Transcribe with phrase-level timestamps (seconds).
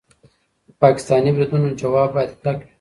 [0.67, 2.67] د پاکستاني بریدونو ځواب باید کلک وي.